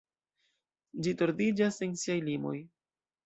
[1.07, 2.57] Ĝi tordiĝas en siaj limoj.